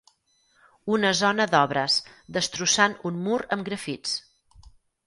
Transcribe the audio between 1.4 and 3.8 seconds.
d'obres destrossant un mur amb